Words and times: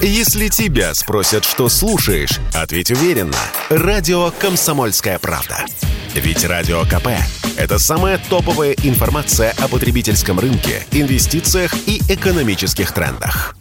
Если 0.00 0.46
тебя 0.46 0.94
спросят, 0.94 1.44
что 1.44 1.68
слушаешь, 1.68 2.38
ответь 2.54 2.92
уверенно. 2.92 3.36
Радио 3.68 4.30
«Комсомольская 4.30 5.18
правда». 5.18 5.66
Ведь 6.14 6.44
Радио 6.44 6.84
КП– 6.84 7.08
это 7.58 7.80
самая 7.80 8.18
топовая 8.30 8.76
информация 8.84 9.52
о 9.58 9.66
потребительском 9.66 10.38
рынке, 10.38 10.86
инвестициях 10.92 11.74
и 11.88 12.00
экономических 12.08 12.92
трендах. 12.92 13.56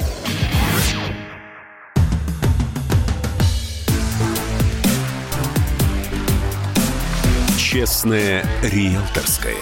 Честное 7.57 8.45
риэлторское. 8.61 9.55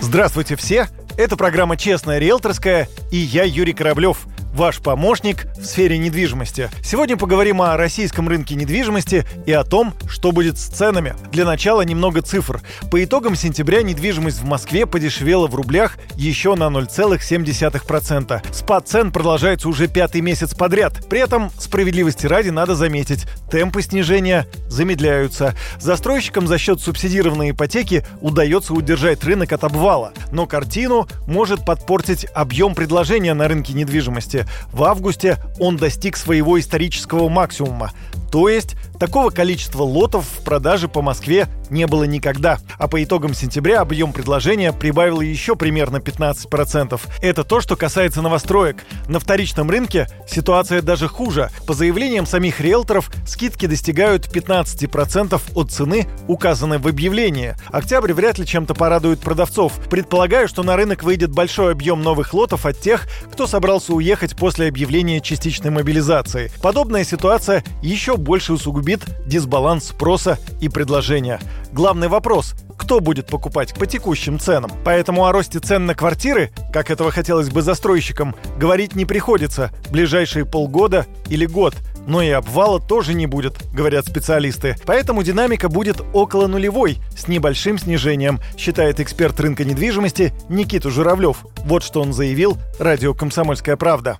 Здравствуйте 0.00 0.56
все! 0.56 0.88
Это 1.16 1.36
программа 1.36 1.76
«Честная 1.76 2.18
риэлторская» 2.18 2.88
и 3.12 3.16
я 3.16 3.44
Юрий 3.44 3.74
Кораблев– 3.74 4.26
ваш 4.54 4.80
помощник 4.80 5.46
в 5.56 5.64
сфере 5.64 5.98
недвижимости. 5.98 6.70
Сегодня 6.82 7.16
поговорим 7.16 7.62
о 7.62 7.76
российском 7.76 8.28
рынке 8.28 8.54
недвижимости 8.54 9.24
и 9.46 9.52
о 9.52 9.64
том, 9.64 9.94
что 10.08 10.32
будет 10.32 10.58
с 10.58 10.66
ценами. 10.66 11.14
Для 11.32 11.44
начала 11.44 11.82
немного 11.82 12.22
цифр. 12.22 12.60
По 12.90 13.02
итогам 13.02 13.36
сентября 13.36 13.82
недвижимость 13.82 14.40
в 14.40 14.44
Москве 14.44 14.86
подешевела 14.86 15.46
в 15.46 15.54
рублях 15.54 15.98
еще 16.16 16.54
на 16.54 16.64
0,7%. 16.64 18.42
Спад 18.52 18.88
цен 18.88 19.12
продолжается 19.12 19.68
уже 19.68 19.88
пятый 19.88 20.20
месяц 20.20 20.54
подряд. 20.54 21.08
При 21.08 21.20
этом, 21.20 21.50
справедливости 21.58 22.26
ради, 22.26 22.50
надо 22.50 22.74
заметить, 22.74 23.26
темпы 23.50 23.82
снижения 23.82 24.46
замедляются. 24.68 25.54
Застройщикам 25.78 26.46
за 26.46 26.58
счет 26.58 26.80
субсидированной 26.80 27.50
ипотеки 27.50 28.04
удается 28.20 28.74
удержать 28.74 29.24
рынок 29.24 29.52
от 29.52 29.64
обвала. 29.64 30.12
Но 30.32 30.46
картину 30.46 31.08
может 31.26 31.64
подпортить 31.64 32.26
объем 32.34 32.74
предложения 32.74 33.34
на 33.34 33.48
рынке 33.48 33.72
недвижимости. 33.72 34.39
В 34.72 34.84
августе 34.84 35.38
он 35.58 35.76
достиг 35.76 36.16
своего 36.16 36.58
исторического 36.58 37.28
максимума. 37.28 37.92
То 38.30 38.48
есть 38.48 38.76
такого 39.00 39.30
количества 39.30 39.82
лотов 39.82 40.26
в 40.26 40.44
продаже 40.44 40.86
по 40.86 41.00
Москве 41.00 41.48
не 41.70 41.86
было 41.86 42.04
никогда. 42.04 42.58
А 42.78 42.86
по 42.86 43.02
итогам 43.02 43.32
сентября 43.32 43.80
объем 43.80 44.12
предложения 44.12 44.72
прибавил 44.72 45.20
еще 45.22 45.56
примерно 45.56 45.96
15%. 45.96 47.00
Это 47.22 47.42
то, 47.42 47.60
что 47.60 47.76
касается 47.76 48.20
новостроек. 48.20 48.84
На 49.08 49.18
вторичном 49.18 49.70
рынке 49.70 50.06
ситуация 50.28 50.82
даже 50.82 51.08
хуже. 51.08 51.48
По 51.66 51.72
заявлениям 51.72 52.26
самих 52.26 52.60
риэлторов, 52.60 53.10
скидки 53.26 53.64
достигают 53.64 54.26
15% 54.26 55.40
от 55.54 55.70
цены, 55.70 56.06
указанной 56.28 56.78
в 56.78 56.86
объявлении. 56.86 57.56
Октябрь 57.72 58.12
вряд 58.12 58.38
ли 58.38 58.46
чем-то 58.46 58.74
порадует 58.74 59.20
продавцов. 59.20 59.72
Предполагаю, 59.88 60.46
что 60.46 60.62
на 60.62 60.76
рынок 60.76 61.02
выйдет 61.02 61.30
большой 61.30 61.72
объем 61.72 62.02
новых 62.02 62.34
лотов 62.34 62.66
от 62.66 62.78
тех, 62.78 63.08
кто 63.32 63.46
собрался 63.46 63.94
уехать 63.94 64.36
после 64.36 64.68
объявления 64.68 65.20
частичной 65.20 65.70
мобилизации. 65.70 66.52
Подобная 66.60 67.04
ситуация 67.04 67.64
еще 67.80 68.18
больше 68.18 68.52
усугубит 68.52 68.89
дисбаланс 69.26 69.88
спроса 69.88 70.38
и 70.60 70.68
предложения. 70.68 71.38
Главный 71.72 72.08
вопрос– 72.08 72.54
кто 72.80 72.98
будет 72.98 73.26
покупать 73.26 73.72
по 73.78 73.86
текущим 73.86 74.38
ценам. 74.38 74.70
Поэтому 74.84 75.26
о 75.26 75.32
росте 75.32 75.60
цен 75.60 75.86
на 75.86 75.94
квартиры, 75.94 76.50
как 76.72 76.90
этого 76.90 77.10
хотелось 77.10 77.50
бы 77.50 77.62
застройщикам, 77.62 78.34
говорить 78.58 78.96
не 78.96 79.04
приходится 79.04 79.70
ближайшие 79.92 80.46
полгода 80.46 81.06
или 81.28 81.46
год. 81.46 81.76
Но 82.08 82.22
и 82.22 82.30
обвала 82.30 82.80
тоже 82.80 83.14
не 83.14 83.26
будет, 83.26 83.58
говорят 83.72 84.06
специалисты. 84.06 84.74
Поэтому 84.86 85.22
динамика 85.22 85.68
будет 85.68 86.00
около 86.14 86.46
нулевой, 86.46 86.96
с 87.10 87.28
небольшим 87.28 87.78
снижением, 87.78 88.40
считает 88.56 88.98
эксперт 88.98 89.38
рынка 89.38 89.64
недвижимости 89.64 90.32
Никита 90.48 90.90
Журавлев. 90.90 91.44
Вот 91.66 91.84
что 91.84 92.00
он 92.00 92.12
заявил 92.12 92.56
радио 92.80 93.12
«Комсомольская 93.14 93.76
правда». 93.76 94.18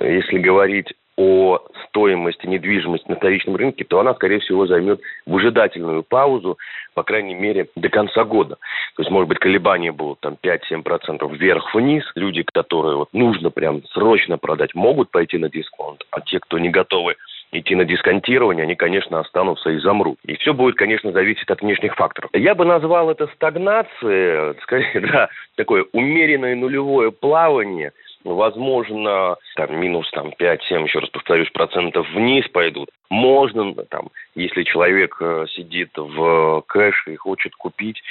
Если 0.00 0.38
говорить 0.38 0.86
о 1.20 1.58
стоимости 1.88 2.46
недвижимости 2.46 3.06
на 3.06 3.16
вторичном 3.16 3.56
рынке, 3.56 3.84
то 3.84 4.00
она, 4.00 4.14
скорее 4.14 4.38
всего, 4.40 4.66
займет 4.66 5.02
выжидательную 5.26 6.02
паузу, 6.02 6.56
по 6.94 7.02
крайней 7.02 7.34
мере, 7.34 7.68
до 7.76 7.90
конца 7.90 8.24
года. 8.24 8.56
То 8.96 9.02
есть, 9.02 9.10
может 9.10 9.28
быть, 9.28 9.38
колебания 9.38 9.92
будут 9.92 10.20
там 10.20 10.38
5-7% 10.42 11.36
вверх-вниз. 11.36 12.04
Люди, 12.14 12.42
которые 12.54 12.96
вот 12.96 13.10
нужно 13.12 13.50
прям 13.50 13.84
срочно 13.88 14.38
продать, 14.38 14.74
могут 14.74 15.10
пойти 15.10 15.36
на 15.36 15.50
дисконт, 15.50 16.04
а 16.10 16.22
те, 16.22 16.38
кто 16.40 16.58
не 16.58 16.70
готовы 16.70 17.16
идти 17.52 17.74
на 17.74 17.84
дисконтирование, 17.84 18.62
они, 18.62 18.74
конечно, 18.74 19.20
останутся 19.20 19.70
и 19.70 19.78
замрут. 19.78 20.18
И 20.24 20.36
все 20.36 20.54
будет, 20.54 20.76
конечно, 20.76 21.12
зависеть 21.12 21.50
от 21.50 21.60
внешних 21.60 21.96
факторов. 21.96 22.30
Я 22.32 22.54
бы 22.54 22.64
назвал 22.64 23.10
это 23.10 23.26
стагнацией, 23.34 24.58
скорее, 24.62 25.00
да, 25.12 25.28
такое 25.56 25.84
умеренное 25.92 26.56
нулевое 26.56 27.12
плавание– 27.12 27.92
возможно, 28.24 29.36
там, 29.56 29.80
минус 29.80 30.10
там, 30.10 30.32
5-7, 30.38 30.84
еще 30.84 30.98
раз 30.98 31.10
повторюсь, 31.10 31.50
процентов 31.50 32.08
вниз 32.12 32.46
пойдут. 32.48 32.90
Можно, 33.08 33.74
там, 33.84 34.08
если 34.34 34.62
человек 34.62 35.16
э, 35.20 35.46
сидит 35.50 35.90
в 35.96 36.62
кэше 36.66 37.14
и 37.14 37.16
хочет 37.16 37.54
купить, 37.54 38.02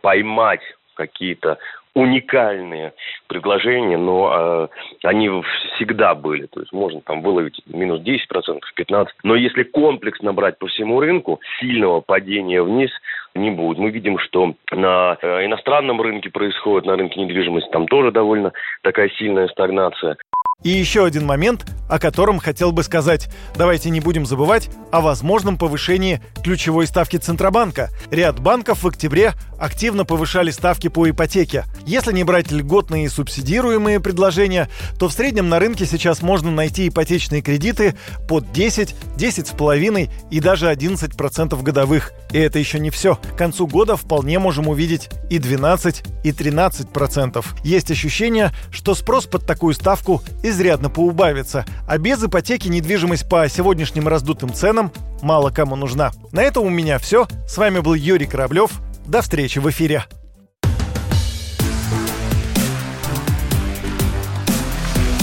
поймать 0.00 0.62
какие-то 0.94 1.58
уникальные 1.96 2.92
предложения, 3.26 3.96
но 3.96 4.68
э, 5.02 5.08
они 5.08 5.30
всегда 5.74 6.14
были. 6.14 6.44
То 6.46 6.60
есть 6.60 6.70
можно 6.72 7.00
там 7.00 7.22
выловить 7.22 7.62
минус 7.66 8.02
10%, 8.02 8.60
15%. 8.78 9.06
Но 9.22 9.34
если 9.34 9.62
комплекс 9.62 10.20
набрать 10.20 10.58
по 10.58 10.66
всему 10.66 11.00
рынку, 11.00 11.40
сильного 11.58 12.02
падения 12.02 12.62
вниз 12.62 12.90
не 13.36 13.50
будет. 13.50 13.78
Мы 13.78 13.90
видим, 13.90 14.18
что 14.18 14.54
на 14.72 15.16
э, 15.20 15.44
иностранном 15.46 16.00
рынке 16.00 16.30
происходит, 16.30 16.86
на 16.86 16.96
рынке 16.96 17.20
недвижимости 17.20 17.70
там 17.70 17.86
тоже 17.86 18.10
довольно 18.10 18.52
такая 18.82 19.08
сильная 19.10 19.48
стагнация. 19.48 20.16
И 20.62 20.70
еще 20.70 21.04
один 21.04 21.26
момент, 21.26 21.66
о 21.88 21.98
котором 21.98 22.38
хотел 22.40 22.72
бы 22.72 22.82
сказать. 22.82 23.28
Давайте 23.56 23.90
не 23.90 24.00
будем 24.00 24.26
забывать 24.26 24.68
о 24.90 25.00
возможном 25.00 25.58
повышении 25.58 26.20
ключевой 26.42 26.86
ставки 26.86 27.18
Центробанка. 27.18 27.90
Ряд 28.10 28.40
банков 28.40 28.82
в 28.82 28.88
октябре 28.88 29.34
активно 29.60 30.04
повышали 30.04 30.50
ставки 30.50 30.88
по 30.88 31.08
ипотеке. 31.08 31.66
Если 31.86 32.12
не 32.12 32.24
брать 32.24 32.50
льготные 32.50 33.04
и 33.04 33.08
субсидируемые 33.08 34.00
предложения, 34.00 34.68
то 34.98 35.08
в 35.08 35.12
среднем 35.12 35.48
на 35.48 35.58
рынке 35.58 35.86
сейчас 35.86 36.22
можно 36.22 36.50
найти 36.50 36.88
ипотечные 36.88 37.42
кредиты 37.42 37.94
под 38.26 38.50
10, 38.52 38.94
10,5 39.16 40.10
и 40.30 40.40
даже 40.40 40.72
11% 40.72 41.62
годовых. 41.62 42.12
И 42.32 42.38
это 42.38 42.58
еще 42.58 42.80
не 42.80 42.90
все. 42.90 43.16
К 43.16 43.36
концу 43.36 43.66
года 43.66 43.96
вполне 43.96 44.38
можем 44.38 44.68
увидеть 44.68 45.10
и 45.30 45.38
12, 45.38 46.02
и 46.24 46.30
13%. 46.30 47.44
Есть 47.62 47.90
ощущение, 47.90 48.52
что 48.70 48.94
спрос 48.94 49.26
под 49.26 49.46
такую 49.46 49.74
ставку 49.74 50.22
изрядно 50.48 50.90
поубавится, 50.90 51.64
а 51.86 51.98
без 51.98 52.22
ипотеки 52.22 52.68
недвижимость 52.68 53.28
по 53.28 53.48
сегодняшним 53.48 54.08
раздутым 54.08 54.52
ценам 54.52 54.92
мало 55.22 55.50
кому 55.50 55.76
нужна. 55.76 56.12
На 56.32 56.42
этом 56.42 56.64
у 56.64 56.70
меня 56.70 56.98
все. 56.98 57.26
С 57.46 57.56
вами 57.56 57.80
был 57.80 57.94
Юрий 57.94 58.26
Кораблев. 58.26 58.72
До 59.06 59.22
встречи 59.22 59.58
в 59.58 59.68
эфире. 59.70 60.04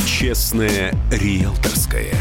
Честное 0.06 0.94
риэлторское. 1.12 2.14